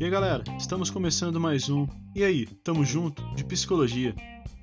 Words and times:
E 0.00 0.04
aí 0.04 0.10
galera, 0.10 0.42
estamos 0.58 0.90
começando 0.90 1.40
mais 1.40 1.68
um 1.68 1.86
E 2.14 2.24
aí, 2.24 2.46
tamo 2.46 2.84
junto 2.84 3.22
de 3.34 3.44
psicologia. 3.44 4.14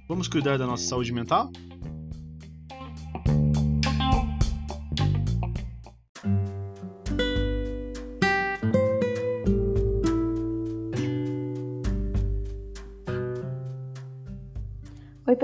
Vamos 0.07 0.27
cuidar 0.27 0.57
da 0.57 0.67
nossa 0.67 0.83
saúde 0.83 1.13
mental? 1.13 1.49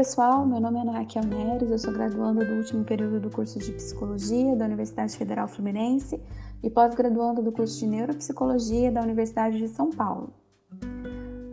Pessoal, 0.08 0.46
meu 0.46 0.62
nome 0.62 0.80
é 0.80 0.86
Nakia 0.86 1.22
Neres, 1.22 1.70
eu 1.70 1.78
sou 1.78 1.92
graduanda 1.92 2.46
do 2.46 2.54
último 2.54 2.82
período 2.86 3.20
do 3.20 3.30
curso 3.30 3.60
de 3.60 3.74
Psicologia 3.74 4.56
da 4.56 4.64
Universidade 4.64 5.18
Federal 5.18 5.50
Fluminense 5.50 6.18
e 6.64 6.70
pós-graduanda 6.70 7.42
do 7.42 7.52
curso 7.52 7.78
de 7.78 7.88
Neuropsicologia 7.88 8.90
da 8.90 9.02
Universidade 9.02 9.58
de 9.58 9.68
São 9.68 9.90
Paulo. 9.90 10.32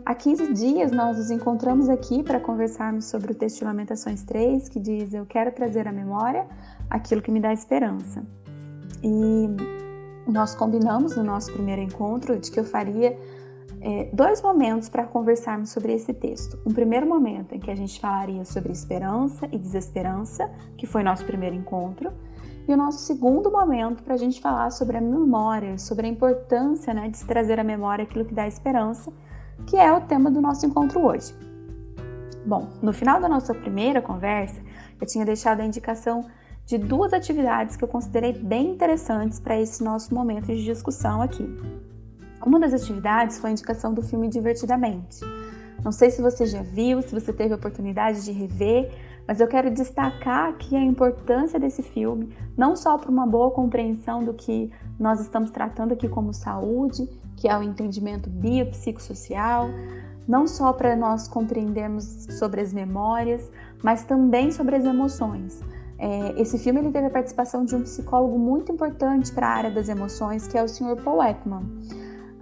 Há 0.05 0.15
15 0.15 0.53
dias 0.53 0.89
nós 0.93 1.17
nos 1.17 1.31
encontramos 1.31 1.89
aqui 1.89 2.23
para 2.23 2.39
conversarmos 2.39 3.03
sobre 3.03 3.33
o 3.33 3.35
texto 3.35 3.59
de 3.59 3.65
Lamentações 3.65 4.23
3, 4.23 4.69
que 4.69 4.79
diz: 4.79 5.13
Eu 5.13 5.25
quero 5.25 5.51
trazer 5.51 5.85
à 5.85 5.91
memória 5.91 6.47
aquilo 6.89 7.21
que 7.21 7.31
me 7.31 7.41
dá 7.41 7.51
esperança. 7.51 8.25
E 9.03 9.49
nós 10.31 10.55
combinamos 10.55 11.17
no 11.17 11.25
nosso 11.25 11.51
primeiro 11.51 11.81
encontro 11.81 12.39
de 12.39 12.49
que 12.49 12.61
eu 12.61 12.63
faria 12.63 13.19
é, 13.85 14.09
dois 14.11 14.41
momentos 14.41 14.89
para 14.89 15.03
conversarmos 15.05 15.69
sobre 15.69 15.93
esse 15.93 16.11
texto. 16.11 16.57
Um 16.65 16.73
primeiro 16.73 17.05
momento 17.05 17.53
em 17.53 17.59
que 17.59 17.69
a 17.69 17.75
gente 17.75 17.99
falaria 17.99 18.43
sobre 18.43 18.71
esperança 18.71 19.47
e 19.51 19.59
desesperança, 19.59 20.49
que 20.75 20.87
foi 20.87 21.03
nosso 21.03 21.23
primeiro 21.23 21.55
encontro, 21.55 22.11
e 22.67 22.73
o 22.73 22.77
nosso 22.77 22.97
segundo 23.05 23.51
momento 23.51 24.01
para 24.01 24.15
a 24.15 24.17
gente 24.17 24.41
falar 24.41 24.71
sobre 24.71 24.97
a 24.97 25.01
memória, 25.01 25.77
sobre 25.77 26.07
a 26.07 26.09
importância 26.09 26.95
né, 26.95 27.09
de 27.09 27.17
se 27.19 27.27
trazer 27.27 27.59
à 27.59 27.63
memória 27.63 28.01
aquilo 28.01 28.25
que 28.25 28.33
dá 28.33 28.47
esperança, 28.47 29.13
que 29.67 29.77
é 29.77 29.93
o 29.93 30.01
tema 30.01 30.31
do 30.31 30.41
nosso 30.41 30.65
encontro 30.65 31.05
hoje. 31.05 31.35
Bom, 32.43 32.67
no 32.81 32.91
final 32.91 33.21
da 33.21 33.29
nossa 33.29 33.53
primeira 33.53 34.01
conversa, 34.01 34.59
eu 34.99 35.05
tinha 35.05 35.23
deixado 35.23 35.59
a 35.59 35.65
indicação 35.65 36.25
de 36.65 36.79
duas 36.79 37.13
atividades 37.13 37.75
que 37.75 37.83
eu 37.83 37.87
considerei 37.87 38.33
bem 38.33 38.71
interessantes 38.71 39.39
para 39.39 39.61
esse 39.61 39.83
nosso 39.83 40.11
momento 40.15 40.47
de 40.47 40.65
discussão 40.65 41.21
aqui. 41.21 41.47
Uma 42.43 42.59
das 42.59 42.73
atividades 42.73 43.39
foi 43.39 43.49
a 43.49 43.53
indicação 43.53 43.93
do 43.93 44.01
filme 44.01 44.27
Divertidamente. 44.27 45.19
Não 45.83 45.91
sei 45.91 46.09
se 46.09 46.21
você 46.21 46.45
já 46.45 46.63
viu, 46.63 47.01
se 47.01 47.13
você 47.13 47.31
teve 47.31 47.53
a 47.53 47.57
oportunidade 47.57 48.25
de 48.25 48.31
rever, 48.31 48.91
mas 49.27 49.39
eu 49.39 49.47
quero 49.47 49.71
destacar 49.71 50.49
aqui 50.49 50.75
a 50.75 50.81
importância 50.81 51.59
desse 51.59 51.81
filme, 51.81 52.35
não 52.57 52.75
só 52.75 52.97
para 52.97 53.09
uma 53.09 53.25
boa 53.25 53.51
compreensão 53.51 54.23
do 54.23 54.33
que 54.33 54.71
nós 54.99 55.19
estamos 55.19 55.51
tratando 55.51 55.93
aqui 55.93 56.07
como 56.07 56.33
saúde, 56.33 57.07
que 57.35 57.47
é 57.47 57.57
o 57.57 57.63
entendimento 57.63 58.29
biopsicossocial, 58.29 59.69
não 60.27 60.47
só 60.47 60.73
para 60.73 60.95
nós 60.95 61.27
compreendermos 61.27 62.27
sobre 62.39 62.61
as 62.61 62.73
memórias, 62.73 63.51
mas 63.83 64.03
também 64.03 64.51
sobre 64.51 64.75
as 64.75 64.85
emoções. 64.85 65.61
É, 65.97 66.39
esse 66.41 66.57
filme 66.57 66.79
ele 66.79 66.91
teve 66.91 67.07
a 67.07 67.11
participação 67.11 67.63
de 67.63 67.75
um 67.75 67.83
psicólogo 67.83 68.37
muito 68.37 68.71
importante 68.71 69.31
para 69.31 69.47
a 69.47 69.51
área 69.51 69.71
das 69.71 69.87
emoções, 69.87 70.47
que 70.47 70.57
é 70.57 70.63
o 70.63 70.67
Sr. 70.67 71.01
Paul 71.03 71.23
Ekman 71.23 71.63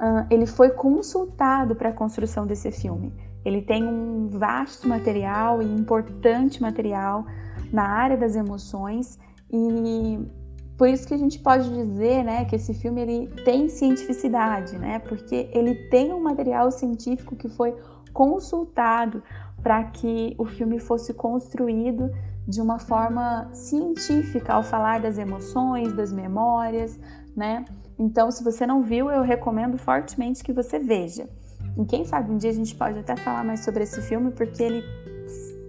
uh, 0.03 0.27
ele 0.29 0.45
foi 0.45 0.69
consultado 0.71 1.75
para 1.75 1.89
a 1.89 1.93
construção 1.93 2.45
desse 2.45 2.71
filme. 2.71 3.13
Ele 3.45 3.61
tem 3.61 3.87
um 3.87 4.27
vasto 4.27 4.87
material 4.87 5.61
e 5.61 5.65
importante 5.65 6.61
material 6.61 7.25
na 7.71 7.83
área 7.83 8.17
das 8.17 8.35
emoções 8.35 9.17
e 9.51 10.19
por 10.77 10.89
isso 10.89 11.07
que 11.07 11.13
a 11.13 11.17
gente 11.17 11.39
pode 11.39 11.69
dizer, 11.69 12.23
né, 12.23 12.45
que 12.45 12.55
esse 12.55 12.73
filme 12.73 13.01
ele 13.01 13.27
tem 13.43 13.69
cientificidade, 13.69 14.77
né, 14.77 14.99
porque 14.99 15.49
ele 15.53 15.75
tem 15.89 16.11
um 16.13 16.21
material 16.21 16.71
científico 16.71 17.35
que 17.35 17.47
foi 17.47 17.75
consultado 18.11 19.23
para 19.61 19.83
que 19.85 20.35
o 20.37 20.45
filme 20.45 20.79
fosse 20.79 21.13
construído 21.13 22.09
de 22.47 22.61
uma 22.61 22.79
forma 22.79 23.49
científica 23.53 24.53
ao 24.53 24.63
falar 24.63 24.99
das 24.99 25.17
emoções, 25.17 25.93
das 25.93 26.11
memórias, 26.11 26.99
né? 27.35 27.65
Então, 27.97 28.29
se 28.31 28.43
você 28.43 28.65
não 28.65 28.81
viu, 28.81 29.09
eu 29.09 29.21
recomendo 29.21 29.77
fortemente 29.77 30.43
que 30.43 30.51
você 30.51 30.79
veja. 30.79 31.29
E 31.77 31.85
quem 31.85 32.05
sabe 32.05 32.31
um 32.31 32.37
dia 32.37 32.49
a 32.49 32.53
gente 32.53 32.75
pode 32.75 32.99
até 32.99 33.15
falar 33.15 33.43
mais 33.43 33.61
sobre 33.61 33.83
esse 33.83 34.01
filme, 34.01 34.31
porque 34.31 34.61
ele, 34.61 34.83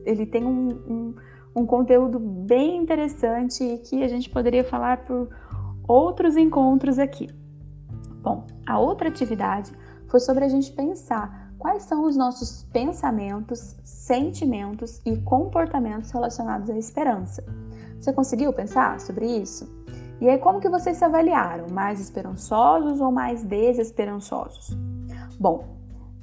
ele 0.04 0.26
tem 0.26 0.44
um, 0.44 0.70
um, 0.70 1.14
um 1.56 1.66
conteúdo 1.66 2.18
bem 2.18 2.76
interessante 2.76 3.62
e 3.62 3.78
que 3.78 4.02
a 4.02 4.08
gente 4.08 4.28
poderia 4.28 4.64
falar 4.64 5.04
por 5.04 5.28
outros 5.86 6.36
encontros 6.36 6.98
aqui. 6.98 7.28
Bom, 8.22 8.46
a 8.66 8.78
outra 8.78 9.08
atividade 9.08 9.70
foi 10.08 10.20
sobre 10.20 10.44
a 10.44 10.48
gente 10.48 10.72
pensar 10.72 11.43
quais 11.64 11.84
são 11.84 12.04
os 12.04 12.14
nossos 12.14 12.62
pensamentos, 12.74 13.74
sentimentos 13.82 15.00
e 15.06 15.16
comportamentos 15.16 16.10
relacionados 16.10 16.68
à 16.68 16.76
esperança. 16.76 17.42
Você 17.98 18.12
conseguiu 18.12 18.52
pensar 18.52 19.00
sobre 19.00 19.26
isso? 19.26 19.66
E 20.20 20.28
aí, 20.28 20.36
como 20.36 20.60
que 20.60 20.68
vocês 20.68 20.98
se 20.98 21.04
avaliaram? 21.06 21.68
Mais 21.70 22.00
esperançosos 22.00 23.00
ou 23.00 23.10
mais 23.10 23.42
desesperançosos? 23.44 24.76
Bom, 25.40 25.64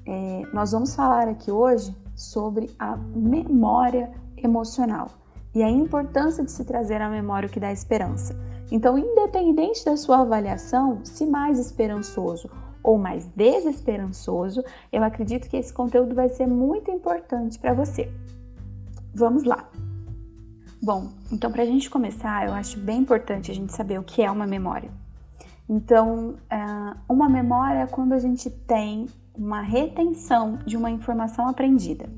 é, 0.05 0.43
nós 0.53 0.73
vamos 0.73 0.93
falar 0.93 1.27
aqui 1.27 1.51
hoje 1.51 1.91
sobre 2.15 2.69
a 2.77 2.95
memória 2.95 4.11
emocional 4.37 5.07
e 5.55 5.63
a 5.63 5.69
importância 5.71 6.43
de 6.43 6.51
se 6.51 6.63
trazer 6.65 7.01
à 7.01 7.09
memória 7.09 7.49
o 7.49 7.51
que 7.51 7.59
dá 7.59 7.71
esperança. 7.71 8.39
Então, 8.71 8.95
independente 8.95 9.83
da 9.83 9.97
sua 9.97 10.19
avaliação, 10.19 11.03
se 11.03 11.25
mais 11.25 11.57
esperançoso 11.57 12.47
ou 12.83 12.97
mais 12.97 13.27
desesperançoso, 13.35 14.63
eu 14.91 15.03
acredito 15.03 15.49
que 15.49 15.57
esse 15.57 15.73
conteúdo 15.73 16.15
vai 16.15 16.29
ser 16.29 16.47
muito 16.47 16.89
importante 16.91 17.59
para 17.59 17.73
você. 17.73 18.11
Vamos 19.13 19.43
lá! 19.43 19.69
Bom, 20.81 21.09
então 21.31 21.51
para 21.51 21.61
a 21.61 21.65
gente 21.65 21.89
começar, 21.89 22.47
eu 22.47 22.53
acho 22.53 22.79
bem 22.79 23.01
importante 23.01 23.51
a 23.51 23.53
gente 23.53 23.71
saber 23.71 23.99
o 23.99 24.03
que 24.03 24.23
é 24.23 24.31
uma 24.31 24.47
memória. 24.47 24.89
Então, 25.69 26.35
é, 26.49 26.57
uma 27.07 27.29
memória 27.29 27.79
é 27.79 27.87
quando 27.87 28.13
a 28.13 28.19
gente 28.19 28.49
tem 28.49 29.05
uma 29.33 29.61
retenção 29.61 30.59
de 30.65 30.75
uma 30.75 30.89
informação 30.89 31.47
aprendida. 31.47 32.09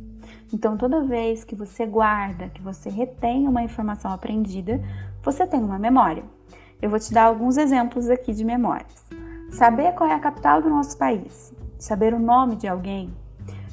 Então, 0.52 0.78
toda 0.78 1.04
vez 1.04 1.44
que 1.44 1.56
você 1.56 1.86
guarda, 1.86 2.50
que 2.50 2.62
você 2.62 2.90
retém 2.90 3.48
uma 3.48 3.62
informação 3.62 4.12
aprendida, 4.12 4.82
você 5.22 5.46
tem 5.46 5.60
uma 5.60 5.78
memória. 5.78 6.24
Eu 6.82 6.90
vou 6.90 7.00
te 7.00 7.14
dar 7.14 7.26
alguns 7.26 7.58
exemplos 7.58 8.10
aqui 8.10 8.34
de 8.34 8.44
memórias. 8.44 9.06
Saber 9.54 9.94
qual 9.94 10.10
é 10.10 10.14
a 10.16 10.20
capital 10.20 10.64
do 10.64 10.70
nosso 10.70 10.98
país, 10.98 11.54
saber 11.78 12.12
o 12.12 12.20
nome 12.20 12.56
de 12.56 12.68
alguém, 12.68 13.14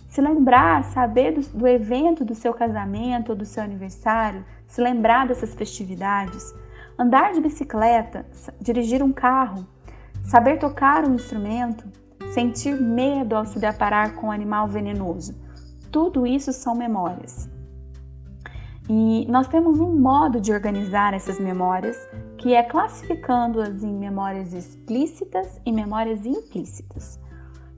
se 0.08 0.20
lembrar, 0.20 0.84
saber 0.84 1.32
do, 1.32 1.41
do 1.41 1.66
evento 1.66 2.22
do 2.22 2.34
seu 2.34 2.52
casamento 2.52 3.30
ou 3.30 3.36
do 3.36 3.46
seu 3.46 3.62
aniversário, 3.62 4.44
se 4.66 4.78
lembrar 4.78 5.26
dessas 5.26 5.54
festividades, 5.54 6.54
andar 6.98 7.32
de 7.32 7.41
bicicleta, 7.41 8.26
dirigir 8.60 9.02
um 9.02 9.10
carro, 9.10 9.66
saber 10.22 10.58
tocar 10.58 11.08
um 11.08 11.14
instrumento, 11.14 11.88
sentir 12.34 12.78
medo 12.78 13.34
ao 13.34 13.47
se 13.47 13.58
deparar 13.58 14.12
com 14.16 14.26
um 14.26 14.32
animal 14.32 14.68
venenoso. 14.68 15.34
Tudo 15.91 16.26
isso 16.26 16.52
são 16.52 16.74
memórias. 16.74 17.48
E 18.86 19.26
nós 19.30 19.48
temos 19.48 19.80
um 19.80 19.98
modo 19.98 20.41
de 20.41 20.52
organizar 20.52 21.14
essas 21.14 21.41
memórias 21.41 21.97
que 22.40 22.54
é 22.54 22.62
classificando-as 22.62 23.82
em 23.82 23.92
memórias 23.92 24.54
explícitas 24.54 25.60
e 25.66 25.70
memórias 25.70 26.24
implícitas. 26.24 27.20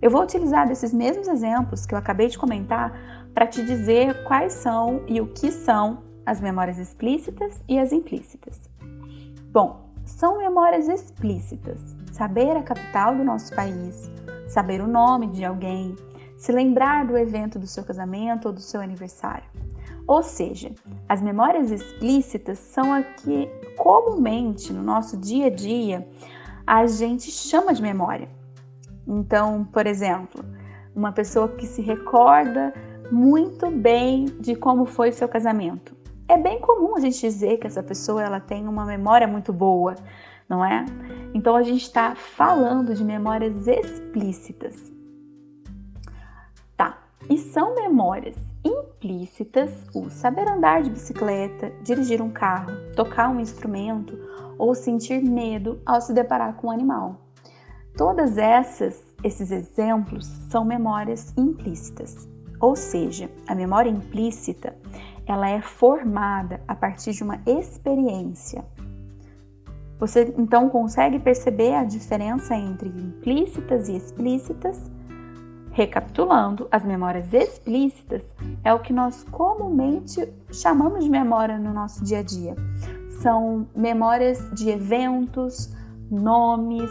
Eu 0.01 0.09
vou 0.09 0.23
utilizar 0.23 0.69
desses 0.69 0.95
mesmos 0.95 1.27
exemplos 1.27 1.85
que 1.85 1.93
eu 1.93 1.99
acabei 1.99 2.29
de 2.29 2.39
comentar 2.39 2.93
para 3.35 3.45
te 3.45 3.65
dizer 3.65 4.23
quais 4.23 4.53
são 4.53 5.03
e 5.09 5.21
o 5.21 5.27
que 5.27 5.51
são 5.51 6.05
as 6.25 6.41
memórias 6.41 6.79
explícitas 6.79 7.61
e 7.69 7.77
as 7.77 7.93
implícitas. 7.93 8.71
Bom, 9.51 9.91
são 10.05 10.39
memórias 10.39 10.89
explícitas. 10.89 11.81
Saber 12.13 12.57
a 12.57 12.63
capital 12.63 13.17
do 13.17 13.25
nosso 13.25 13.53
país, 13.57 14.09
saber 14.47 14.81
o 14.81 14.87
nome 14.87 15.27
de 15.29 15.45
alguém, 15.45 15.97
se 16.39 16.53
lembrar 16.53 17.05
do 17.05 17.19
evento 17.19 17.59
do 17.59 17.67
seu 17.67 17.83
casamento 17.83 18.47
ou 18.47 18.55
do 18.55 18.61
seu 18.61 18.81
aniversário. 18.81 19.49
Ou 20.07 20.23
seja, 20.23 20.73
as 21.09 21.23
memórias 21.23 21.71
explícitas 21.71 22.59
são 22.59 22.93
a 22.93 23.03
que 23.03 23.49
comumente 23.77 24.73
no 24.73 24.83
nosso 24.83 25.17
dia 25.17 25.47
a 25.47 25.51
dia 25.51 26.07
a 26.67 26.87
gente 26.87 27.31
chama 27.31 27.73
de 27.73 27.83
memória. 27.83 28.29
Então, 29.07 29.65
por 29.65 29.87
exemplo, 29.87 30.45
uma 30.95 31.13
pessoa 31.13 31.49
que 31.49 31.67
se 31.67 31.83
recorda 31.83 32.73
muito 33.11 33.71
bem 33.71 34.27
de 34.41 34.55
como 34.55 34.85
foi 34.85 35.11
o 35.11 35.13
seu 35.13 35.29
casamento 35.29 36.03
é 36.33 36.39
bem 36.39 36.61
comum 36.61 36.97
a 36.97 37.01
gente 37.01 37.21
dizer 37.21 37.59
que 37.59 37.67
essa 37.67 37.83
pessoa 37.83 38.23
ela 38.23 38.41
tem 38.41 38.67
uma 38.67 38.87
memória 38.87 39.27
muito 39.27 39.53
boa, 39.53 39.95
não 40.49 40.65
é? 40.65 40.85
Então 41.35 41.55
a 41.55 41.63
gente 41.63 41.83
está 41.83 42.15
falando 42.15 42.95
de 42.95 43.05
memórias 43.05 43.67
explícitas. 43.69 44.93
Tá, 46.77 46.99
e 47.29 47.37
são 47.37 47.75
memórias 47.75 48.37
implícitas, 48.65 49.71
o 49.95 50.09
saber 50.11 50.49
andar 50.49 50.83
de 50.83 50.91
bicicleta, 50.91 51.73
dirigir 51.83 52.21
um 52.21 52.31
carro, 52.31 52.73
tocar 52.95 53.29
um 53.29 53.41
instrumento 53.41 54.19
ou 54.59 54.75
sentir 54.75 55.23
medo 55.23 55.81
ao 55.85 56.01
se 56.01 56.13
deparar 56.13 56.55
com 56.57 56.69
um 56.69 56.71
animal. 56.71 57.21
Todas 57.97 58.39
essas, 58.39 59.03
esses 59.25 59.51
exemplos 59.51 60.27
são 60.51 60.65
memórias 60.65 61.35
implícitas. 61.37 62.29
Ou 62.61 62.77
seja, 62.77 63.29
a 63.49 63.55
memória 63.55 63.91
implícita, 63.91 64.77
ela 65.27 65.49
é 65.49 65.61
formada 65.61 66.61
a 66.69 66.75
partir 66.75 67.13
de 67.13 67.25
uma 67.25 67.41
experiência. 67.45 68.65
Você 69.99 70.35
então 70.39 70.69
consegue 70.69 71.19
perceber 71.19 71.75
a 71.75 71.85
diferença 71.85 72.55
entre 72.55 72.89
implícitas 72.89 73.89
e 73.89 73.97
explícitas? 73.97 74.92
Recapitulando, 75.73 76.69
as 76.71 76.85
memórias 76.85 77.33
explícitas 77.33 78.23
é 78.63 78.75
o 78.75 78.81
que 78.81 78.93
nós 78.93 79.25
comumente 79.25 80.31
chamamos 80.53 81.03
de 81.03 81.11
memória 81.11 81.59
no 81.59 81.73
nosso 81.73 82.05
dia 82.05 82.19
a 82.19 82.23
dia. 82.23 82.55
São 83.23 83.67
memórias 83.75 84.39
de 84.55 84.69
eventos, 84.69 85.75
nomes, 86.11 86.91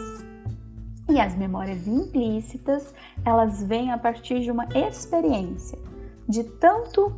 e 1.08 1.20
as 1.20 1.36
memórias 1.36 1.86
implícitas, 1.86 2.92
elas 3.24 3.62
vêm 3.62 3.92
a 3.92 3.98
partir 3.98 4.40
de 4.40 4.50
uma 4.50 4.66
experiência, 4.74 5.78
de 6.28 6.42
tanto 6.42 7.14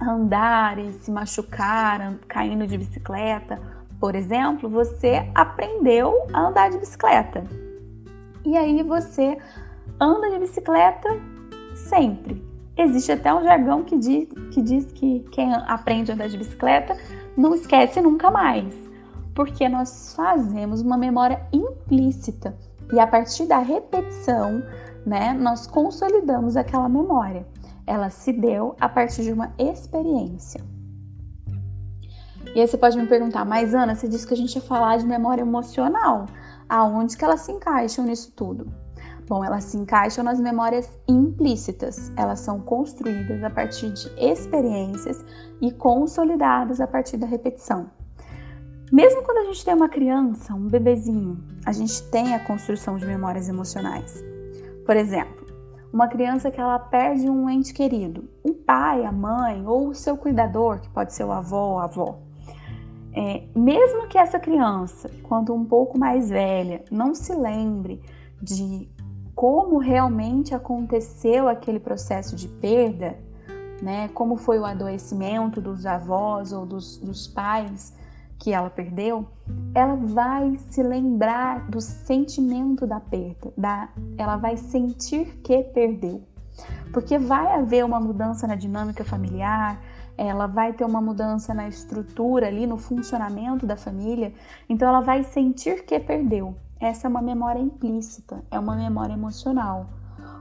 andar 0.00 0.78
e 0.78 0.92
se 0.94 1.10
machucar 1.10 2.18
caindo 2.26 2.66
de 2.66 2.78
bicicleta. 2.78 3.60
Por 4.00 4.14
exemplo, 4.16 4.68
você 4.68 5.30
aprendeu 5.34 6.26
a 6.32 6.48
andar 6.48 6.70
de 6.70 6.78
bicicleta. 6.78 7.44
E 8.44 8.56
aí 8.56 8.82
você 8.82 9.38
anda 10.02 10.30
de 10.30 10.40
bicicleta 10.40 11.08
sempre. 11.76 12.44
Existe 12.76 13.12
até 13.12 13.32
um 13.32 13.44
jargão 13.44 13.84
que 13.84 13.96
diz 13.96 14.28
que, 14.50 14.60
diz 14.60 14.90
que 14.92 15.20
quem 15.30 15.54
aprende 15.54 16.10
a 16.10 16.14
andar 16.14 16.28
de 16.28 16.36
bicicleta 16.36 16.96
não 17.36 17.54
esquece 17.54 18.00
nunca 18.00 18.30
mais, 18.30 18.74
porque 19.32 19.68
nós 19.68 20.12
fazemos 20.16 20.80
uma 20.80 20.98
memória 20.98 21.46
implícita 21.52 22.58
e 22.92 22.98
a 22.98 23.06
partir 23.06 23.46
da 23.46 23.58
repetição, 23.58 24.62
né, 25.06 25.32
nós 25.32 25.66
consolidamos 25.66 26.56
aquela 26.56 26.88
memória. 26.88 27.46
Ela 27.86 28.10
se 28.10 28.32
deu 28.32 28.74
a 28.80 28.88
partir 28.88 29.22
de 29.22 29.32
uma 29.32 29.52
experiência. 29.56 30.62
E 32.54 32.60
aí 32.60 32.66
você 32.66 32.76
pode 32.76 32.98
me 32.98 33.06
perguntar, 33.06 33.44
mas 33.44 33.74
Ana, 33.74 33.94
você 33.94 34.08
disse 34.08 34.26
que 34.26 34.34
a 34.34 34.36
gente 34.36 34.54
ia 34.56 34.62
falar 34.62 34.98
de 34.98 35.06
memória 35.06 35.42
emocional. 35.42 36.26
Aonde 36.68 37.16
que 37.16 37.24
elas 37.24 37.40
se 37.40 37.52
encaixam 37.52 38.04
nisso 38.04 38.32
tudo? 38.34 38.81
Bom, 39.28 39.44
elas 39.44 39.64
se 39.64 39.76
encaixam 39.76 40.24
nas 40.24 40.40
memórias 40.40 40.90
implícitas. 41.08 42.12
Elas 42.16 42.40
são 42.40 42.60
construídas 42.60 43.42
a 43.42 43.50
partir 43.50 43.90
de 43.90 44.10
experiências 44.18 45.24
e 45.60 45.70
consolidadas 45.70 46.80
a 46.80 46.86
partir 46.86 47.16
da 47.16 47.26
repetição. 47.26 47.90
Mesmo 48.92 49.22
quando 49.22 49.38
a 49.38 49.44
gente 49.44 49.64
tem 49.64 49.74
uma 49.74 49.88
criança, 49.88 50.52
um 50.52 50.68
bebezinho, 50.68 51.42
a 51.64 51.72
gente 51.72 52.02
tem 52.10 52.34
a 52.34 52.44
construção 52.44 52.98
de 52.98 53.06
memórias 53.06 53.48
emocionais. 53.48 54.22
Por 54.84 54.96
exemplo, 54.96 55.46
uma 55.92 56.08
criança 56.08 56.50
que 56.50 56.60
ela 56.60 56.78
perde 56.78 57.28
um 57.30 57.48
ente 57.48 57.72
querido, 57.72 58.28
o 58.42 58.52
pai, 58.52 59.04
a 59.04 59.12
mãe 59.12 59.66
ou 59.66 59.88
o 59.88 59.94
seu 59.94 60.16
cuidador, 60.16 60.80
que 60.80 60.90
pode 60.90 61.14
ser 61.14 61.24
o 61.24 61.32
avô 61.32 61.56
ou 61.56 61.78
a 61.78 61.84
avó. 61.84 62.18
É, 63.14 63.44
mesmo 63.54 64.08
que 64.08 64.18
essa 64.18 64.38
criança, 64.38 65.10
quando 65.22 65.54
um 65.54 65.64
pouco 65.64 65.98
mais 65.98 66.28
velha, 66.28 66.84
não 66.90 67.14
se 67.14 67.34
lembre 67.34 68.02
de 68.42 68.90
como 69.42 69.78
realmente 69.78 70.54
aconteceu 70.54 71.48
aquele 71.48 71.80
processo 71.80 72.36
de 72.36 72.46
perda, 72.46 73.18
né, 73.82 74.06
como 74.14 74.36
foi 74.36 74.56
o 74.60 74.64
adoecimento 74.64 75.60
dos 75.60 75.84
avós 75.84 76.52
ou 76.52 76.64
dos, 76.64 76.98
dos 76.98 77.26
pais, 77.26 77.92
que 78.38 78.52
ela 78.52 78.70
perdeu, 78.70 79.26
ela 79.74 79.96
vai 79.96 80.56
se 80.70 80.80
lembrar 80.80 81.68
do 81.68 81.80
sentimento 81.80 82.86
da 82.86 83.00
perda, 83.00 83.52
da, 83.58 83.88
ela 84.16 84.36
vai 84.36 84.56
sentir 84.56 85.40
que 85.42 85.60
perdeu. 85.64 86.22
Porque 86.92 87.18
vai 87.18 87.52
haver 87.52 87.84
uma 87.84 87.98
mudança 87.98 88.46
na 88.46 88.54
dinâmica 88.54 89.04
familiar, 89.04 89.82
ela 90.16 90.46
vai 90.46 90.72
ter 90.72 90.84
uma 90.84 91.00
mudança 91.00 91.52
na 91.52 91.66
estrutura 91.66 92.46
ali, 92.46 92.64
no 92.64 92.78
funcionamento 92.78 93.66
da 93.66 93.74
família, 93.76 94.32
então 94.68 94.88
ela 94.88 95.00
vai 95.00 95.24
sentir 95.24 95.84
que 95.84 95.98
perdeu. 95.98 96.54
Essa 96.82 97.06
é 97.06 97.08
uma 97.08 97.22
memória 97.22 97.60
implícita, 97.60 98.44
é 98.50 98.58
uma 98.58 98.74
memória 98.74 99.12
emocional. 99.12 99.86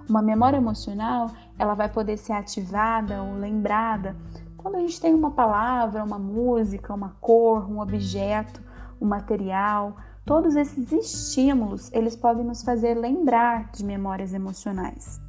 Uma 0.09 0.23
memória 0.23 0.57
emocional, 0.57 1.29
ela 1.59 1.75
vai 1.75 1.87
poder 1.87 2.17
ser 2.17 2.33
ativada 2.33 3.21
ou 3.21 3.35
lembrada 3.35 4.15
quando 4.57 4.75
a 4.75 4.79
gente 4.79 4.99
tem 4.99 5.13
uma 5.13 5.29
palavra, 5.29 6.03
uma 6.03 6.17
música, 6.17 6.95
uma 6.95 7.15
cor, 7.21 7.69
um 7.69 7.79
objeto, 7.79 8.59
um 8.99 9.05
material, 9.05 9.95
todos 10.25 10.55
esses 10.55 10.91
estímulos, 10.91 11.91
eles 11.93 12.15
podem 12.15 12.43
nos 12.43 12.63
fazer 12.63 12.95
lembrar 12.95 13.71
de 13.71 13.85
memórias 13.85 14.33
emocionais. 14.33 15.21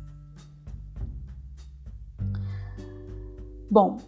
Bom, 3.70 3.98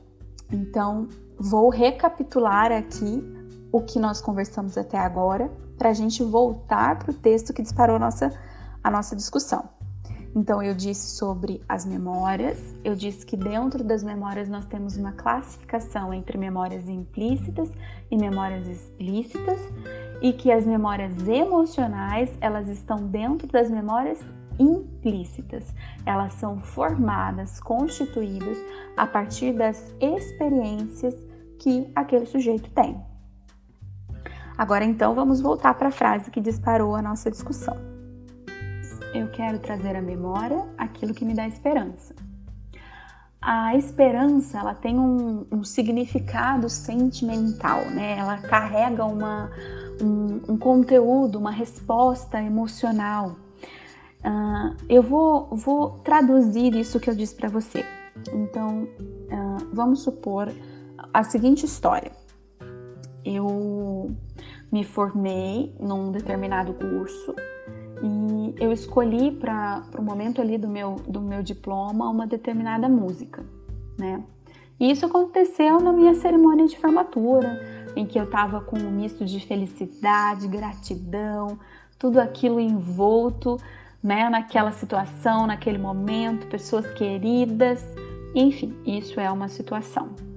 então 0.51 1.07
vou 1.39 1.69
recapitular 1.69 2.73
aqui 2.73 3.44
o 3.75 3.81
que 3.81 3.99
nós 3.99 4.21
conversamos 4.21 4.79
até 4.79 4.97
agora 4.97 5.51
para 5.77 5.91
a 5.91 5.93
gente 5.93 6.23
voltar 6.23 6.97
para 6.97 7.11
o 7.11 7.15
texto 7.15 7.53
que 7.53 7.61
disparou 7.61 7.97
a 7.97 7.99
nossa, 7.99 8.31
a 8.85 8.89
nossa 8.89 9.17
discussão. 9.17 9.69
Então, 10.33 10.63
eu 10.63 10.77
disse 10.77 11.17
sobre 11.17 11.61
as 11.69 11.85
memórias, 11.85 12.57
eu 12.85 12.95
disse 12.95 13.27
que 13.27 13.37
dentro 13.37 13.83
das 13.83 14.05
memórias 14.05 14.49
nós 14.49 14.65
temos 14.67 14.97
uma 14.97 15.11
classificação 15.11 16.15
entre 16.15 16.39
memórias 16.39 16.89
implícitas 16.89 17.69
e 18.13 18.17
memórias 18.17 18.69
explícitas, 18.69 19.59
e 20.23 20.33
que 20.33 20.53
as 20.53 20.65
memórias 20.65 21.27
emocionais, 21.27 22.31
elas 22.41 22.69
estão 22.69 23.09
dentro 23.09 23.49
das 23.49 23.69
memórias 23.69 24.21
implícitas. 24.57 25.75
Elas 26.07 26.33
são 26.35 26.61
formadas, 26.61 27.59
constituídas 27.59 28.57
a 28.97 29.05
partir 29.05 29.53
das 29.53 29.93
experiências 30.01 31.17
que 31.59 31.91
aquele 31.97 32.25
sujeito 32.25 32.71
tem. 32.71 33.14
Agora 34.65 34.83
então 34.83 35.15
vamos 35.15 35.43
voltar 35.43 35.75
para 35.75 35.89
a 35.89 35.93
frase 35.93 36.31
que 36.31 36.41
disparou 36.41 36.95
a 36.95 37.03
nossa 37.03 37.31
discussão 37.31 37.77
eu 39.15 39.29
quero 39.29 39.61
trazer 39.61 39.95
à 39.95 40.03
memória 40.03 40.67
aquilo 40.77 41.15
que 41.15 41.25
me 41.25 41.35
dá 41.35 41.47
esperança. 41.47 42.15
A 43.41 43.77
esperança 43.77 44.59
ela 44.59 44.75
tem 44.75 44.99
um, 44.99 45.47
um 45.53 45.63
significado 45.63 46.69
sentimental, 46.69 47.83
né? 47.91 48.19
Ela 48.19 48.39
carrega 48.39 49.05
uma, 49.05 49.51
um, 50.01 50.41
um 50.49 50.59
conteúdo, 50.59 51.39
uma 51.39 51.53
resposta 51.53 52.43
emocional. 52.43 53.37
Uh, 54.25 54.75
eu 54.89 55.03
vou, 55.03 55.55
vou 55.55 55.99
traduzir 55.99 56.75
isso 56.75 56.99
que 56.99 57.09
eu 57.09 57.15
disse 57.15 57.37
para 57.37 57.49
você. 57.49 57.85
Então, 58.33 58.85
uh, 58.85 59.69
vamos 59.73 60.03
supor 60.03 60.51
a 61.13 61.23
seguinte 61.23 61.67
história. 61.67 62.11
Eu 63.25 64.11
me 64.75 64.83
formei 64.83 65.73
num 65.79 66.11
determinado 66.11 66.75
curso 66.75 67.33
e 68.03 68.55
eu 68.59 68.73
escolhi 68.73 69.31
para 69.31 69.85
o 69.97 70.03
momento 70.03 70.41
ali 70.41 70.59
do 70.59 70.67
meu, 70.67 70.97
do 71.07 71.21
meu 71.21 71.45
diploma 71.45 72.11
uma 72.11 72.27
determinada 72.27 72.89
música, 72.89 73.47
né? 73.97 74.21
E 74.81 74.91
isso 74.91 75.07
aconteceu 75.07 75.79
na 75.79 75.93
minha 75.93 76.13
cerimônia 76.17 76.67
de 76.67 76.77
formatura, 76.77 77.63
em 77.95 78.05
que 78.05 78.19
eu 78.19 78.25
estava 78.25 78.61
com 78.63 78.77
um 78.77 78.91
misto 78.91 79.25
de 79.25 79.39
felicidade, 79.39 80.49
gratidão, 80.49 81.57
tudo 81.97 82.19
aquilo 82.19 82.59
envolto, 82.59 83.57
né, 84.03 84.29
naquela 84.29 84.73
situação, 84.73 85.47
naquele 85.47 85.79
momento, 85.79 86.49
pessoas 86.49 86.85
queridas, 86.95 87.81
enfim, 88.35 88.77
isso 88.85 89.21
é 89.21 89.31
uma 89.31 89.47
situação. 89.47 90.34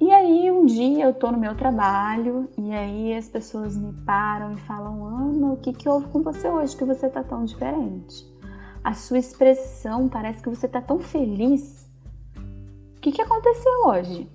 E 0.00 0.10
aí 0.10 0.50
um 0.50 0.64
dia 0.64 1.04
eu 1.04 1.12
tô 1.12 1.30
no 1.30 1.36
meu 1.36 1.54
trabalho 1.54 2.48
e 2.56 2.72
aí 2.72 3.14
as 3.14 3.28
pessoas 3.28 3.76
me 3.76 3.92
param 3.92 4.54
e 4.54 4.56
falam: 4.60 5.04
Ana, 5.06 5.52
o 5.52 5.58
que, 5.58 5.74
que 5.74 5.86
houve 5.86 6.06
com 6.08 6.22
você 6.22 6.48
hoje 6.48 6.74
que 6.74 6.86
você 6.86 7.06
tá 7.10 7.22
tão 7.22 7.44
diferente? 7.44 8.26
A 8.82 8.94
sua 8.94 9.18
expressão 9.18 10.08
parece 10.08 10.42
que 10.42 10.48
você 10.48 10.66
tá 10.66 10.80
tão 10.80 10.98
feliz. 11.00 11.86
O 12.96 13.00
que, 13.02 13.12
que 13.12 13.20
aconteceu 13.20 13.72
hoje? 13.88 14.26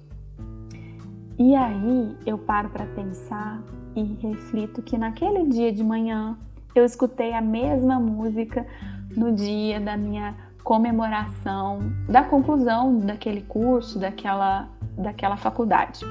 E 1.39 1.55
aí 1.55 2.15
eu 2.27 2.38
paro 2.38 2.69
para 2.69 2.86
pensar 2.86 3.63
e 3.95 4.03
reflito 4.22 4.84
que 4.84 5.00
naquele 5.00 5.48
dia 5.48 5.74
de 5.74 5.84
manhã 5.84 6.38
eu 6.75 6.86
escutei 6.86 7.34
a 7.34 7.41
mesma 7.41 8.00
música 8.00 8.67
no 9.17 9.34
dia 9.34 9.79
da 9.79 9.98
minha 9.98 10.36
comemoração, 10.63 11.91
da 12.07 12.24
conclusão 12.24 13.00
daquele 13.00 13.41
curso, 13.41 14.00
daquela 14.00 14.69
daquela 14.97 15.37
faculdade. 15.37 16.05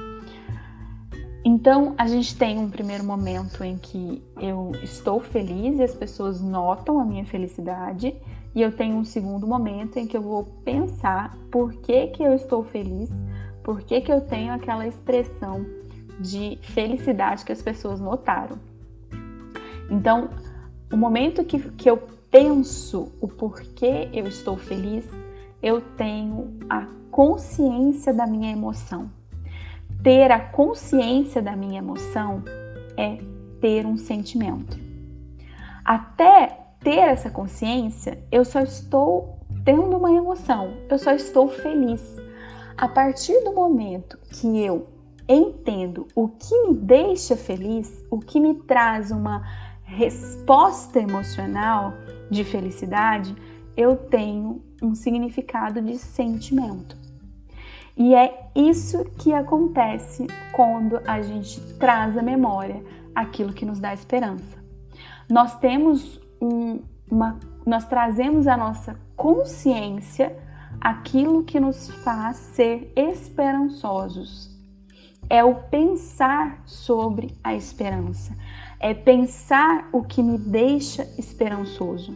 Então, 1.43 1.93
a 1.95 2.07
gente 2.07 2.35
tem 2.35 2.57
um 2.57 2.69
primeiro 2.71 3.03
momento 3.03 3.63
em 3.63 3.77
que 3.77 4.23
eu 4.41 4.71
estou 4.81 5.19
feliz 5.19 5.77
e 5.77 5.83
as 5.83 5.93
pessoas 5.93 6.41
notam 6.41 6.99
a 6.99 7.05
minha 7.05 7.23
felicidade, 7.23 8.15
e 8.55 8.61
eu 8.61 8.71
tenho 8.71 8.95
um 8.95 9.03
segundo 9.03 9.45
momento 9.45 9.97
em 9.97 10.07
que 10.07 10.17
eu 10.17 10.21
vou 10.21 10.45
pensar 10.63 11.37
por 11.51 11.73
que, 11.73 12.07
que 12.07 12.23
eu 12.23 12.33
estou 12.33 12.63
feliz, 12.63 13.11
por 13.61 13.81
que, 13.81 14.01
que 14.01 14.11
eu 14.11 14.21
tenho 14.21 14.53
aquela 14.53 14.87
expressão 14.87 15.65
de 16.19 16.57
felicidade 16.61 17.43
que 17.43 17.51
as 17.51 17.61
pessoas 17.61 17.99
notaram. 17.99 18.57
Então, 19.89 20.29
o 20.91 20.97
momento 20.97 21.43
que, 21.43 21.59
que 21.71 21.89
eu 21.89 21.97
penso 22.31 23.11
o 23.21 23.27
porquê 23.27 24.09
eu 24.13 24.25
estou 24.27 24.57
feliz, 24.57 25.05
eu 25.65 25.81
tenho 25.81 26.59
a 26.69 26.85
consciência 27.09 28.13
da 28.13 28.27
minha 28.27 28.51
emoção. 28.51 29.09
Ter 30.03 30.31
a 30.31 30.39
consciência 30.39 31.41
da 31.41 31.55
minha 31.55 31.79
emoção 31.79 32.43
é 32.95 33.17
ter 33.59 33.83
um 33.83 33.97
sentimento. 33.97 34.79
Até 35.83 36.67
ter 36.79 36.99
essa 36.99 37.31
consciência, 37.31 38.23
eu 38.31 38.45
só 38.45 38.59
estou 38.61 39.39
tendo 39.63 39.97
uma 39.97 40.11
emoção, 40.11 40.71
eu 40.87 40.99
só 40.99 41.13
estou 41.13 41.49
feliz. 41.49 42.15
A 42.77 42.87
partir 42.87 43.43
do 43.43 43.51
momento 43.51 44.19
que 44.29 44.63
eu 44.63 44.87
entendo 45.27 46.05
o 46.13 46.27
que 46.27 46.67
me 46.67 46.75
deixa 46.75 47.35
feliz, 47.35 48.05
o 48.11 48.19
que 48.19 48.39
me 48.39 48.53
traz 48.53 49.09
uma 49.09 49.41
resposta 49.83 50.99
emocional 50.99 51.91
de 52.29 52.43
felicidade, 52.43 53.35
eu 53.75 53.95
tenho 53.95 54.63
um 54.81 54.95
significado 54.95 55.81
de 55.81 55.97
sentimento. 55.97 56.97
E 57.97 58.13
é 58.13 58.49
isso 58.53 59.05
que 59.17 59.33
acontece 59.33 60.27
quando 60.53 60.99
a 61.07 61.21
gente 61.21 61.61
traz 61.77 62.17
à 62.17 62.21
memória 62.21 62.83
aquilo 63.13 63.53
que 63.53 63.65
nos 63.65 63.79
dá 63.79 63.93
esperança. 63.93 64.57
Nós 65.29 65.57
temos 65.59 66.19
um, 66.41 66.81
uma, 67.09 67.39
nós 67.65 67.85
trazemos 67.85 68.47
à 68.47 68.57
nossa 68.57 68.99
consciência 69.15 70.37
aquilo 70.81 71.43
que 71.43 71.59
nos 71.59 71.89
faz 72.03 72.35
ser 72.37 72.91
esperançosos. 72.95 74.53
É 75.29 75.43
o 75.43 75.55
pensar 75.55 76.61
sobre 76.65 77.33
a 77.43 77.55
esperança, 77.55 78.35
é 78.79 78.93
pensar 78.93 79.89
o 79.91 80.03
que 80.03 80.21
me 80.21 80.37
deixa 80.37 81.03
esperançoso. 81.17 82.15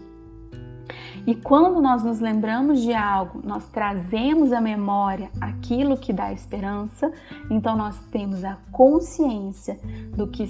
E 1.26 1.36
quando 1.36 1.82
nós 1.82 2.04
nos 2.04 2.20
lembramos 2.20 2.82
de 2.82 2.94
algo, 2.94 3.42
nós 3.44 3.68
trazemos 3.70 4.52
à 4.52 4.62
memória 4.62 5.30
aquilo 5.40 5.98
que 5.98 6.14
dá 6.14 6.32
esperança, 6.32 7.12
então 7.50 7.76
nós 7.76 7.98
temos 8.12 8.44
a 8.44 8.58
consciência 8.72 9.80
do 10.16 10.28
que 10.28 10.50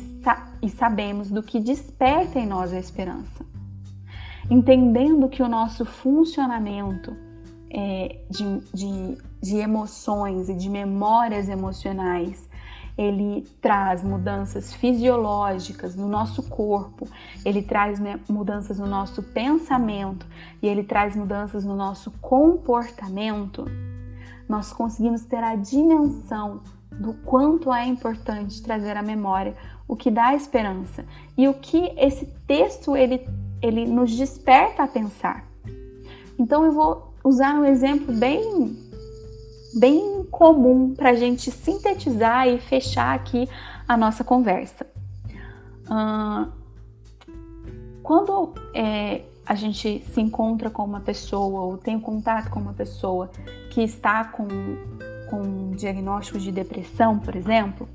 e 0.61 0.69
sabemos 0.69 1.29
do 1.29 1.41
que 1.41 1.59
desperta 1.59 2.39
em 2.39 2.47
nós 2.47 2.73
a 2.73 2.79
esperança. 2.79 3.45
Entendendo 4.49 5.29
que 5.29 5.43
o 5.43 5.47
nosso 5.47 5.85
funcionamento 5.85 7.15
é, 7.69 8.19
de, 8.29 8.59
de, 8.73 9.17
de 9.41 9.57
emoções 9.57 10.49
e 10.49 10.55
de 10.55 10.69
memórias 10.69 11.47
emocionais 11.47 12.48
ele 12.99 13.47
traz 13.61 14.03
mudanças 14.03 14.73
fisiológicas 14.73 15.95
no 15.95 16.05
nosso 16.05 16.43
corpo, 16.43 17.07
ele 17.45 17.61
traz 17.61 17.97
né, 17.97 18.19
mudanças 18.27 18.77
no 18.77 18.85
nosso 18.85 19.23
pensamento 19.23 20.27
e 20.61 20.67
ele 20.67 20.83
traz 20.83 21.15
mudanças 21.15 21.63
no 21.63 21.77
nosso 21.77 22.11
comportamento, 22.19 23.65
nós 24.49 24.73
conseguimos 24.73 25.23
ter 25.23 25.41
a 25.41 25.55
dimensão 25.55 26.59
do 26.91 27.13
quanto 27.13 27.73
é 27.73 27.85
importante 27.85 28.61
trazer 28.61 28.97
à 28.97 29.01
memória 29.01 29.55
o 29.87 29.95
que 29.95 30.11
dá 30.11 30.35
esperança 30.35 31.05
e 31.37 31.47
o 31.47 31.53
que 31.53 31.93
esse 31.95 32.25
texto 32.45 32.97
ele 32.97 33.25
ele 33.61 33.85
nos 33.85 34.15
desperta 34.15 34.83
a 34.83 34.87
pensar. 34.87 35.45
Então 36.37 36.65
eu 36.65 36.73
vou 36.73 37.13
usar 37.23 37.55
um 37.55 37.65
exemplo 37.65 38.13
bem, 38.13 38.77
bem 39.75 40.18
comum 40.31 40.93
para 40.95 41.09
a 41.09 41.13
gente 41.13 41.51
sintetizar 41.51 42.47
e 42.47 42.59
fechar 42.59 43.15
aqui 43.15 43.47
a 43.87 43.97
nossa 43.97 44.23
conversa. 44.23 44.85
Uh, 45.85 46.51
quando 48.03 48.53
é, 48.73 49.21
a 49.45 49.55
gente 49.55 50.03
se 50.13 50.21
encontra 50.21 50.69
com 50.69 50.83
uma 50.83 50.99
pessoa 50.99 51.61
ou 51.61 51.77
tem 51.77 51.99
contato 51.99 52.49
com 52.49 52.59
uma 52.59 52.73
pessoa 52.73 53.29
que 53.71 53.81
está 53.81 54.25
com, 54.25 54.47
com 55.29 55.41
um 55.41 55.71
diagnóstico 55.71 56.39
de 56.39 56.51
depressão, 56.51 57.19
por 57.19 57.35
exemplo, 57.35 57.87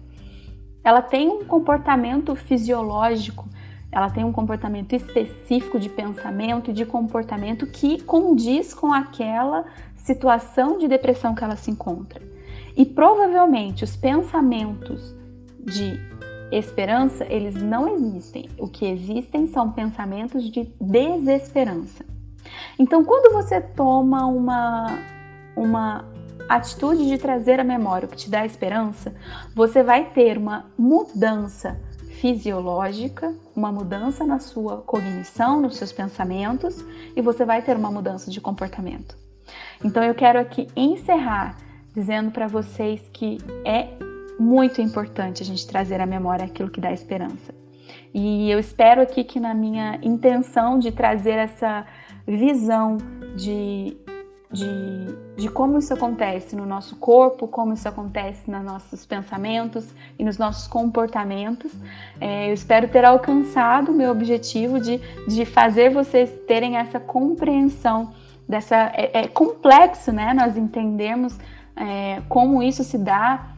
ela 0.83 1.01
tem 1.01 1.29
um 1.29 1.45
comportamento 1.45 2.35
fisiológico 2.35 3.49
ela 3.95 4.11
tem 4.11 4.25
um 4.25 4.33
comportamento 4.33 4.93
específico 4.93 5.79
de 5.79 5.89
pensamento 5.89 6.73
e 6.73 6.75
de 6.75 6.85
comportamento 6.85 7.65
que 7.65 8.03
condiz 8.03 8.75
com 8.75 8.93
aquela 8.93 9.65
situação 10.05 10.79
de 10.79 10.87
depressão 10.87 11.35
que 11.35 11.43
ela 11.43 11.57
se 11.57 11.71
encontra. 11.71 12.23
E 12.77 12.85
provavelmente 12.85 13.85
os 13.85 13.97
pensamentos 13.97 15.15
de 15.61 15.99
esperança, 16.53 17.25
eles 17.25 17.55
não 17.55 17.89
existem. 17.89 18.49
O 18.59 18.69
que 18.69 18.85
existem 18.85 19.47
são 19.47 19.73
pensamentos 19.73 20.45
de 20.51 20.71
desesperança. 20.81 22.05
Então, 22.79 23.03
quando 23.05 23.33
você 23.33 23.61
toma 23.61 24.27
uma, 24.27 24.99
uma 25.57 26.05
atitude 26.49 27.09
de 27.09 27.17
trazer 27.17 27.59
a 27.59 27.65
memória 27.65 28.07
o 28.07 28.11
que 28.11 28.17
te 28.17 28.31
dá 28.31 28.45
esperança, 28.45 29.15
você 29.55 29.83
vai 29.83 30.11
ter 30.11 30.37
uma 30.37 30.67
mudança 30.77 31.81
fisiológica, 32.21 33.35
uma 33.57 33.73
mudança 33.73 34.25
na 34.25 34.39
sua 34.39 34.83
cognição, 34.83 35.61
nos 35.61 35.77
seus 35.77 35.93
pensamentos 35.93 36.85
e 37.17 37.23
você 37.23 37.45
vai 37.45 37.63
ter 37.63 37.77
uma 37.77 37.91
mudança 37.91 38.31
de 38.31 38.41
comportamento. 38.41 39.24
Então 39.85 40.03
eu 40.03 40.15
quero 40.15 40.41
aqui 40.41 40.67
encerrar 40.75 41.57
dizendo 41.95 42.31
para 42.31 42.49
vocês 42.49 43.01
que 43.13 43.39
é 43.65 43.89
muito 44.41 44.81
importante 44.81 45.43
a 45.43 45.47
gente 45.47 45.67
trazer 45.67 46.01
à 46.01 46.07
memória 46.07 46.45
aquilo 46.45 46.71
que 46.71 46.81
dá 46.81 46.91
esperança. 46.91 47.55
E 48.13 48.51
eu 48.51 48.59
espero 48.59 49.03
aqui 49.03 49.23
que 49.23 49.39
na 49.39 49.55
minha 49.55 49.99
intenção 50.03 50.79
de 50.79 50.91
trazer 50.91 51.37
essa 51.39 51.87
visão 52.27 52.97
de 53.37 53.97
de, 54.55 55.17
de 55.37 55.49
como 55.49 55.79
isso 55.79 55.93
acontece 55.93 56.55
no 56.55 56.65
nosso 56.65 56.97
corpo, 56.97 57.49
como 57.49 57.75
isso 57.75 57.89
acontece 57.89 58.49
nos 58.49 58.63
nossos 58.63 59.05
pensamentos 59.05 59.93
e 60.17 60.25
nos 60.25 60.39
nossos 60.39 60.69
comportamentos. 60.69 61.73
É, 62.21 62.51
eu 62.51 62.55
espero 62.55 62.89
ter 62.89 63.05
alcançado 63.05 63.91
o 63.91 63.95
meu 63.95 64.13
objetivo 64.13 64.79
de, 64.79 64.99
de 65.27 65.45
fazer 65.45 65.91
vocês 65.91 66.31
terem 66.47 66.77
essa 66.77 67.01
compreensão 67.01 68.15
dessa. 68.49 68.93
É, 68.95 69.23
é 69.23 69.29
complexo, 69.29 70.13
né? 70.13 70.35
Nós 70.35 70.57
entendemos 70.57 71.39
é, 71.77 72.23
como 72.29 72.63
isso 72.63 72.85
se 72.85 72.99
dá 72.99 73.55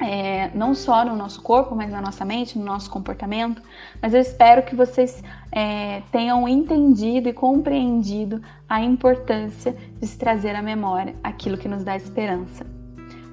é, 0.00 0.50
não 0.54 0.74
só 0.74 1.04
no 1.04 1.14
nosso 1.14 1.42
corpo, 1.42 1.74
mas 1.74 1.90
na 1.90 2.00
nossa 2.00 2.24
mente, 2.24 2.58
no 2.58 2.64
nosso 2.64 2.90
comportamento. 2.90 3.62
Mas 4.00 4.14
eu 4.14 4.20
espero 4.20 4.62
que 4.62 4.74
vocês 4.74 5.22
é, 5.52 6.02
tenham 6.10 6.48
entendido 6.48 7.28
e 7.28 7.32
compreendido 7.32 8.40
a 8.68 8.80
importância 8.80 9.76
de 10.00 10.06
se 10.06 10.18
trazer 10.18 10.56
à 10.56 10.62
memória 10.62 11.14
aquilo 11.22 11.58
que 11.58 11.68
nos 11.68 11.84
dá 11.84 11.94
esperança. 11.96 12.64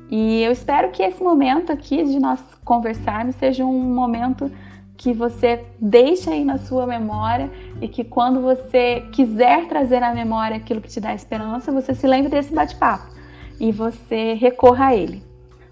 E 0.09 0.41
eu 0.41 0.51
espero 0.51 0.91
que 0.91 1.03
esse 1.03 1.21
momento 1.21 1.71
aqui 1.71 2.03
de 2.03 2.19
nós 2.19 2.41
conversarmos 2.63 3.35
seja 3.35 3.65
um 3.65 3.93
momento 3.93 4.51
que 4.97 5.13
você 5.13 5.63
deixe 5.79 6.29
aí 6.29 6.43
na 6.43 6.57
sua 6.57 6.87
memória 6.87 7.51
e 7.79 7.87
que 7.87 8.03
quando 8.03 8.41
você 8.41 9.01
quiser 9.11 9.67
trazer 9.67 10.01
à 10.01 10.13
memória 10.13 10.57
aquilo 10.57 10.81
que 10.81 10.89
te 10.89 10.99
dá 10.99 11.13
esperança, 11.13 11.71
você 11.71 11.93
se 11.93 12.07
lembre 12.07 12.29
desse 12.29 12.53
bate-papo 12.53 13.15
e 13.59 13.71
você 13.71 14.33
recorra 14.33 14.87
a 14.87 14.95
ele. 14.95 15.23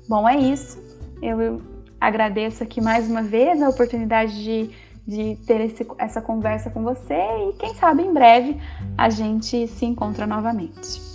Bom, 0.08 0.29
é 0.29 0.38
isso. 0.38 0.79
Eu 1.22 1.62
agradeço 2.00 2.62
aqui 2.62 2.79
mais 2.79 3.10
uma 3.10 3.24
vez 3.24 3.62
a 3.63 3.70
oportunidade 3.70 4.44
de, 4.44 4.70
de 5.08 5.36
ter 5.48 5.60
esse, 5.62 5.86
essa 5.98 6.22
conversa 6.22 6.70
com 6.70 6.84
você 6.84 7.15
e 7.15 7.53
quem 7.53 7.74
sabe 7.74 8.03
em 8.03 8.13
breve 8.13 8.60
a 8.96 9.10
gente 9.10 9.67
se 9.67 9.86
encontra 9.86 10.27
novamente. 10.27 11.14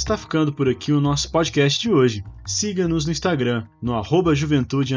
Está 0.00 0.16
ficando 0.16 0.50
por 0.50 0.66
aqui 0.66 0.92
o 0.92 1.00
nosso 1.00 1.30
podcast 1.30 1.78
de 1.78 1.92
hoje. 1.92 2.24
Siga-nos 2.46 3.04
no 3.04 3.12
Instagram, 3.12 3.66
no 3.82 3.94
arroba 3.94 4.34
juventude 4.34 4.94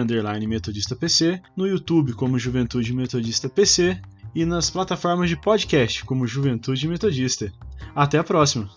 metodista 0.48 0.96
PC, 0.96 1.42
no 1.58 1.68
YouTube 1.68 2.14
como 2.14 2.40
Juventude 2.40 2.94
Metodista 2.94 3.50
PC 3.50 4.00
e 4.34 4.46
nas 4.46 4.70
plataformas 4.70 5.28
de 5.28 5.36
podcast 5.36 6.06
como 6.06 6.26
Juventude 6.26 6.88
Metodista. 6.88 7.52
Até 7.94 8.18
a 8.18 8.24
próxima! 8.24 8.70